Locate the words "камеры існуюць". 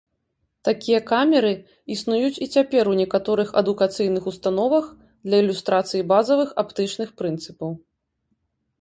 1.11-2.41